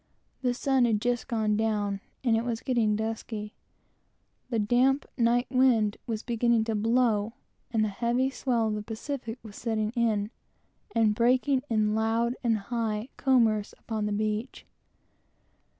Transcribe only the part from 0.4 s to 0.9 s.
The sun